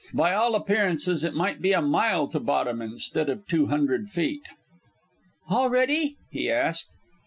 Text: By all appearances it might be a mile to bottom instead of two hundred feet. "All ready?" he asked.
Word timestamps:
By 0.15 0.33
all 0.33 0.55
appearances 0.55 1.23
it 1.23 1.35
might 1.35 1.61
be 1.61 1.73
a 1.73 1.79
mile 1.79 2.27
to 2.29 2.39
bottom 2.39 2.81
instead 2.81 3.29
of 3.29 3.45
two 3.45 3.67
hundred 3.67 4.09
feet. 4.09 4.41
"All 5.47 5.69
ready?" 5.69 6.17
he 6.31 6.49
asked. 6.49 6.89